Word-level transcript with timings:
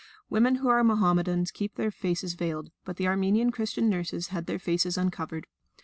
Women 0.31 0.55
who 0.55 0.67
are 0.67 0.83
Mohammedans 0.83 1.51
keep 1.51 1.75
their 1.75 1.91
faces 1.91 2.33
veiled, 2.33 2.71
but 2.85 2.97
the 2.97 3.07
Armenian 3.07 3.51
Christian 3.51 3.87
nurses 3.87 4.29
had 4.29 4.47
their 4.47 4.57
faces 4.57 4.97
uncovered. 4.97 5.45